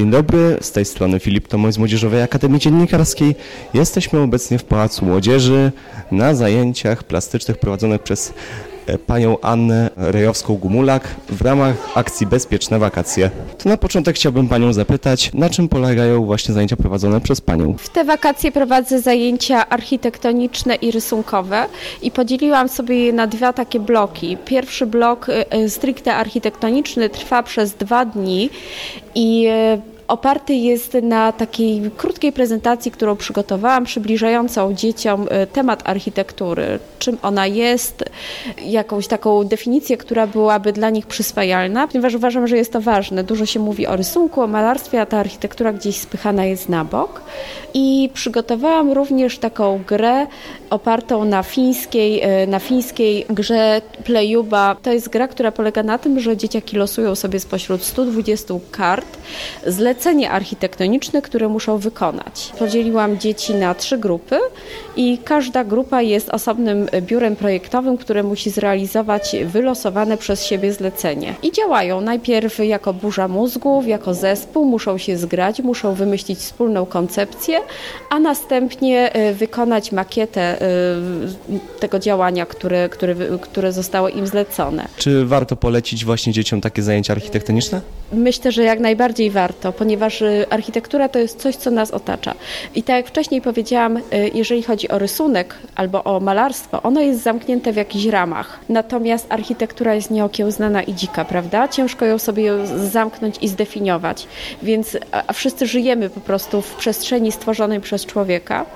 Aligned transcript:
Dzień 0.00 0.10
dobry, 0.10 0.58
z 0.60 0.72
tej 0.72 0.84
strony 0.84 1.20
Filip 1.20 1.48
Tomoń 1.48 1.72
z 1.72 1.78
Młodzieżowej 1.78 2.22
Akademii 2.22 2.60
Dziennikarskiej. 2.60 3.36
Jesteśmy 3.74 4.20
obecnie 4.20 4.58
w 4.58 4.64
Pałacu 4.64 5.04
Młodzieży 5.04 5.72
na 6.12 6.34
zajęciach 6.34 7.04
plastycznych 7.04 7.58
prowadzonych 7.58 8.02
przez 8.02 8.34
panią 8.98 9.40
Annę 9.42 9.90
Rejowską-Gumulak 9.96 11.00
w 11.28 11.42
ramach 11.42 11.74
akcji 11.94 12.26
Bezpieczne 12.26 12.78
Wakacje. 12.78 13.30
To 13.58 13.68
na 13.68 13.76
początek 13.76 14.16
chciałbym 14.16 14.48
panią 14.48 14.72
zapytać, 14.72 15.30
na 15.34 15.50
czym 15.50 15.68
polegają 15.68 16.24
właśnie 16.24 16.54
zajęcia 16.54 16.76
prowadzone 16.76 17.20
przez 17.20 17.40
panią? 17.40 17.74
W 17.78 17.88
te 17.88 18.04
wakacje 18.04 18.52
prowadzę 18.52 19.00
zajęcia 19.00 19.68
architektoniczne 19.68 20.74
i 20.74 20.90
rysunkowe 20.90 21.66
i 22.02 22.10
podzieliłam 22.10 22.68
sobie 22.68 23.04
je 23.04 23.12
na 23.12 23.26
dwa 23.26 23.52
takie 23.52 23.80
bloki. 23.80 24.36
Pierwszy 24.44 24.86
blok 24.86 25.28
y, 25.28 25.44
y, 25.56 25.70
stricte 25.70 26.14
architektoniczny 26.14 27.08
trwa 27.10 27.42
przez 27.42 27.74
dwa 27.74 28.04
dni 28.04 28.50
i 29.14 29.48
oparty 30.08 30.54
jest 30.54 30.96
na 31.02 31.32
takiej 31.32 31.90
krótkiej 31.96 32.32
prezentacji, 32.32 32.90
którą 32.90 33.16
przygotowałam, 33.16 33.84
przybliżającą 33.84 34.74
dzieciom 34.74 35.26
temat 35.52 35.82
architektury, 35.84 36.78
czym 37.00 37.18
ona 37.22 37.46
jest, 37.46 38.04
jakąś 38.64 39.06
taką 39.06 39.44
definicję, 39.44 39.96
która 39.96 40.26
byłaby 40.26 40.72
dla 40.72 40.90
nich 40.90 41.06
przyswajalna, 41.06 41.88
ponieważ 41.88 42.14
uważam, 42.14 42.46
że 42.46 42.56
jest 42.56 42.72
to 42.72 42.80
ważne. 42.80 43.24
Dużo 43.24 43.46
się 43.46 43.60
mówi 43.60 43.86
o 43.86 43.96
rysunku, 43.96 44.42
o 44.42 44.46
malarstwie, 44.46 45.00
a 45.00 45.06
ta 45.06 45.18
architektura 45.18 45.72
gdzieś 45.72 45.96
spychana 45.96 46.44
jest 46.44 46.68
na 46.68 46.84
bok. 46.84 47.20
I 47.74 48.10
przygotowałam 48.14 48.92
również 48.92 49.38
taką 49.38 49.80
grę 49.86 50.26
opartą 50.70 51.24
na 51.24 51.42
fińskiej, 51.42 52.42
y, 52.42 52.46
na 52.46 52.58
fińskiej 52.58 53.26
grze 53.30 53.82
Playuba. 54.04 54.76
To 54.82 54.92
jest 54.92 55.08
gra, 55.08 55.28
która 55.28 55.52
polega 55.52 55.82
na 55.82 55.98
tym, 55.98 56.20
że 56.20 56.36
dzieciaki 56.36 56.76
losują 56.76 57.14
sobie 57.14 57.40
spośród 57.40 57.82
120 57.82 58.54
kart 58.70 59.18
zlecenie 59.66 60.30
architektoniczne, 60.30 61.22
które 61.22 61.48
muszą 61.48 61.78
wykonać. 61.78 62.52
Podzieliłam 62.58 63.18
dzieci 63.18 63.54
na 63.54 63.74
trzy 63.74 63.98
grupy 63.98 64.38
i 64.96 65.18
każda 65.24 65.64
grupa 65.64 66.02
jest 66.02 66.28
osobnym 66.28 66.88
biurem 67.00 67.36
projektowym, 67.36 67.96
które 67.96 68.22
musi 68.22 68.50
zrealizować 68.50 69.36
wylosowane 69.44 70.16
przez 70.16 70.46
siebie 70.46 70.72
zlecenie. 70.72 71.34
I 71.42 71.52
działają 71.52 72.00
najpierw 72.00 72.58
jako 72.58 72.92
burza 72.92 73.28
mózgów, 73.28 73.86
jako 73.86 74.14
zespół, 74.14 74.64
muszą 74.64 74.98
się 74.98 75.16
zgrać, 75.16 75.60
muszą 75.60 75.94
wymyślić 75.94 76.38
wspólną 76.38 76.86
koncepcję, 76.86 77.58
a 78.10 78.18
następnie 78.18 79.16
y, 79.30 79.34
wykonać 79.34 79.92
makietę 79.92 80.62
y, 80.62 81.80
tego 81.80 81.98
działania, 81.98 82.46
które, 82.46 82.88
które, 82.88 83.14
które 83.40 83.72
zostało 83.72 84.08
im 84.08 84.26
zlecone. 84.26 84.88
Czy 84.96 85.26
warto 85.26 85.56
polecić 85.56 86.04
właśnie 86.04 86.32
dzieciom 86.32 86.60
takie 86.60 86.82
zajęcia 86.82 87.12
architektoniczne? 87.12 87.80
Myślę, 88.12 88.52
że 88.52 88.62
jak 88.62 88.80
najbardziej 88.80 89.30
warto, 89.30 89.72
ponieważ 89.72 90.22
y, 90.22 90.46
architektura 90.50 91.08
to 91.08 91.18
jest 91.18 91.38
coś, 91.38 91.56
co 91.56 91.70
nas 91.70 91.90
otacza. 91.90 92.34
I 92.74 92.82
tak 92.82 92.96
jak 92.96 93.06
wcześniej 93.06 93.42
powiedziałam, 93.42 93.98
jeżeli 94.34 94.62
chodzi 94.62 94.88
o 94.88 94.98
rysunek 94.98 95.54
albo 95.74 96.04
o 96.04 96.20
malarstwo, 96.20 96.79
ono 96.82 97.00
jest 97.00 97.22
zamknięte 97.22 97.72
w 97.72 97.76
jakichś 97.76 98.06
ramach. 98.06 98.60
Natomiast 98.68 99.26
architektura 99.28 99.94
jest 99.94 100.10
nieokiełznana 100.10 100.82
i 100.82 100.94
dzika, 100.94 101.24
prawda? 101.24 101.68
Ciężko 101.68 102.04
ją 102.04 102.18
sobie 102.18 102.66
zamknąć 102.66 103.36
i 103.42 103.48
zdefiniować. 103.48 104.26
Więc 104.62 104.96
a 105.26 105.32
wszyscy 105.32 105.66
żyjemy 105.66 106.10
po 106.10 106.20
prostu 106.20 106.62
w 106.62 106.74
przestrzeni 106.74 107.32
stworzonej 107.32 107.80
przez 107.80 108.06
człowieka. 108.06 108.66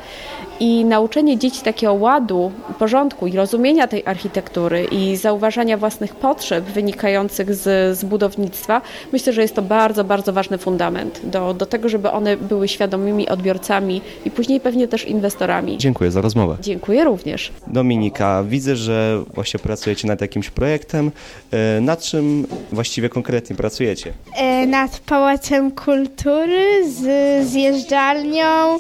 I 0.61 0.85
nauczenie 0.85 1.39
dzieci 1.39 1.63
takiego 1.63 1.95
ładu, 1.95 2.53
porządku 2.79 3.27
i 3.27 3.33
rozumienia 3.33 3.89
tej 3.89 4.03
architektury 4.07 4.85
i 4.91 5.17
zauważania 5.17 5.77
własnych 5.77 6.15
potrzeb 6.15 6.65
wynikających 6.65 7.55
z, 7.55 7.99
z 7.99 8.05
budownictwa, 8.05 8.81
myślę, 9.13 9.33
że 9.33 9.43
jest 9.43 9.55
to 9.55 9.63
bardzo, 9.63 10.05
bardzo 10.05 10.33
ważny 10.33 10.59
fundament 10.59 11.21
do, 11.25 11.55
do 11.55 11.67
tego, 11.67 11.89
żeby 11.89 12.11
one 12.11 12.37
były 12.37 12.69
świadomymi 12.69 13.29
odbiorcami 13.29 14.01
i 14.25 14.31
później 14.31 14.61
pewnie 14.61 14.89
też 14.89 15.05
inwestorami. 15.05 15.79
Dziękuję 15.79 16.11
za 16.11 16.21
rozmowę. 16.21 16.57
Dziękuję 16.61 17.05
również. 17.05 17.53
Dominika, 17.99 18.45
widzę, 18.49 18.77
że 18.77 19.25
właśnie 19.35 19.61
pracujecie 19.61 20.09
nad 20.09 20.21
jakimś 20.21 20.51
projektem. 20.51 21.11
E, 21.51 21.81
Nad 21.81 22.03
czym 22.03 22.47
właściwie 22.73 23.09
konkretnie 23.09 23.57
pracujecie? 23.57 24.13
E, 24.37 24.67
nad 24.67 24.99
Pałacem 24.99 25.71
Kultury 25.71 26.91
z 26.91 27.03
zjeżdżalnią, 27.49 28.79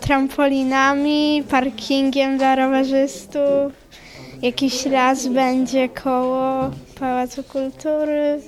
trampolinami, 0.00 1.42
parkingiem 1.50 2.38
dla 2.38 2.56
rowerzystów. 2.56 3.72
Jakiś 4.42 4.86
raz 4.86 5.26
będzie 5.28 5.88
koło 5.88 6.70
Pałacu 7.00 7.42
Kultury. 7.42 8.40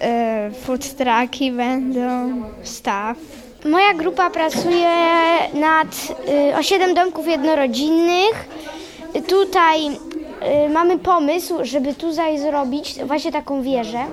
E, 0.00 0.50
food 0.62 0.96
trucki 0.96 1.52
będą, 1.52 2.42
staw. 2.62 3.16
Moja 3.64 3.94
grupa 3.94 4.30
pracuje 4.30 4.88
nad 5.54 5.88
y, 6.52 6.56
o 6.56 6.62
7 6.62 6.94
domków 6.94 7.26
jednorodzinnych. 7.26 8.48
Tutaj 9.28 9.86
y, 9.86 10.68
mamy 10.68 10.98
pomysł, 10.98 11.54
żeby 11.62 11.94
tutaj 11.94 12.38
zrobić 12.38 12.94
właśnie 13.04 13.32
taką 13.32 13.62
wieżę. 13.62 14.04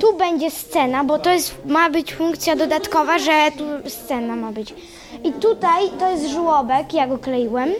Tu 0.00 0.16
będzie 0.16 0.50
scena, 0.50 1.04
bo 1.04 1.18
to 1.18 1.30
jest, 1.30 1.54
ma 1.66 1.90
być 1.90 2.14
funkcja 2.14 2.56
dodatkowa, 2.56 3.18
że 3.18 3.32
tu 3.58 3.90
scena 3.90 4.36
ma 4.36 4.52
być. 4.52 4.74
I 5.24 5.32
tutaj 5.32 5.82
to 5.98 6.10
jest 6.10 6.28
żłobek, 6.28 6.94
ja 6.94 7.06
go 7.06 7.18
kleiłem. 7.18 7.70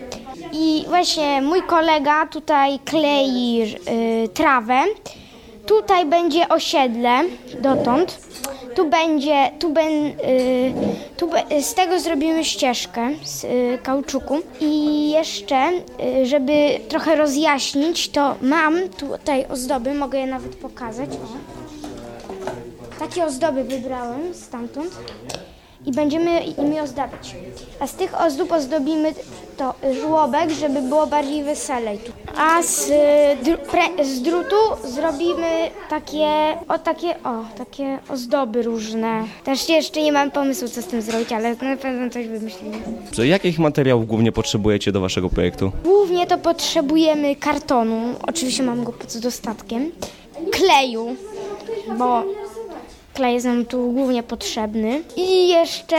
I 0.53 0.85
właśnie 0.89 1.43
mój 1.43 1.63
kolega 1.63 2.27
tutaj 2.27 2.79
klei 2.79 3.63
y, 4.25 4.29
trawę. 4.29 4.81
Tutaj 5.67 6.07
będzie 6.07 6.49
osiedle 6.49 7.21
dotąd. 7.61 8.19
Tu 8.75 8.85
będzie, 8.85 9.51
tu 9.59 9.71
ben, 9.71 9.93
tu 11.23 11.31
z 11.63 11.75
tego 11.75 12.01
zrobimy 12.01 12.45
ścieżkę 12.45 13.11
z 13.25 13.45
y, 13.45 13.79
kauczuku. 13.83 14.39
I 14.61 15.11
jeszcze, 15.11 15.71
y, 16.23 16.27
żeby 16.27 16.81
trochę 16.89 17.17
rozjaśnić, 17.17 18.09
to 18.09 18.35
mam 18.41 18.89
tutaj 18.89 19.47
ozdoby, 19.47 19.95
mogę 19.95 20.19
je 20.19 20.27
nawet 20.27 20.57
pokazać. 20.57 21.11
O. 21.11 21.19
Takie 22.99 23.25
ozdoby 23.25 23.65
wybrałem 23.65 24.35
stamtąd 24.35 24.91
i 25.87 25.93
będziemy 25.93 26.41
nimi 26.59 26.81
ozdabiać. 26.81 27.35
A 27.81 27.87
z 27.87 27.95
tych 27.95 28.21
ozdób 28.21 28.53
ozdobimy 28.53 29.15
to 29.57 29.75
żłobek, 30.01 30.51
żeby 30.51 30.83
było 30.83 31.07
bardziej 31.07 31.45
weselej. 31.45 31.99
A 32.37 32.63
z, 32.63 32.91
dru, 33.43 33.57
z 34.05 34.23
drutu 34.23 34.57
zrobimy 34.85 35.71
takie, 35.91 36.29
o 36.69 36.79
takie, 36.79 37.09
o, 37.25 37.45
takie 37.59 37.99
ozdoby 38.09 38.63
różne. 38.63 39.25
Też 39.45 39.69
jeszcze 39.69 40.03
nie 40.03 40.13
mam 40.13 40.31
pomysłu, 40.31 40.69
co 40.69 40.83
z 40.83 40.87
tym 40.87 41.03
zrobić, 41.03 41.33
ale 41.33 41.51
na 41.55 41.77
pewno 41.77 42.11
coś 42.11 42.27
wymyślimy. 42.27 42.77
Że 43.13 43.27
Jakich 43.27 43.59
materiałów 43.59 44.07
głównie 44.07 44.33
potrzebujecie 44.33 44.93
do 44.93 45.01
waszego 45.01 45.31
projektu? 45.31 45.73
Głównie 45.85 46.27
to 46.27 46.39
potrzebujemy 46.39 47.37
kartonu, 47.37 48.15
oczywiście 48.27 48.63
mam 48.63 48.85
go 48.85 48.93
pod 48.93 49.17
dostatkiem, 49.19 49.93
kleju, 50.53 51.17
bo 51.99 52.23
klej 53.15 53.35
jest 53.35 53.47
nam 53.47 53.65
tu 53.65 53.93
głównie 53.93 54.23
potrzebny 54.23 55.01
i 55.17 55.49
jeszcze 55.49 55.97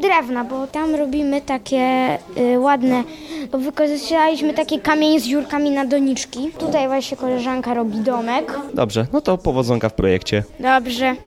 drewna, 0.00 0.44
bo 0.44 0.66
tam 0.66 0.94
robimy 0.94 1.40
takie 1.40 2.14
y, 2.54 2.58
ładne, 2.58 3.04
bo 3.52 3.58
wykorzystaliśmy 3.58 4.54
takie 4.54 4.80
kamienie 4.80 5.20
z 5.20 5.24
dziurkami 5.24 5.70
na 5.70 5.84
doniczki. 5.84 6.50
Tutaj 6.58 6.86
właśnie 6.86 7.16
koleżanka 7.16 7.74
robi 7.74 7.98
domek. 7.98 8.58
Dobrze, 8.74 9.06
no 9.12 9.20
to 9.20 9.38
powodzonka 9.38 9.88
w 9.88 9.94
projekcie. 9.94 10.42
Dobrze. 10.60 11.16